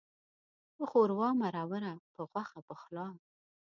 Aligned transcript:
په 0.75 0.83
ښوروا 0.89 1.29
مروره، 1.39 1.93
په 2.13 2.21
غوښه 2.31 2.59
پخلا. 2.67 3.07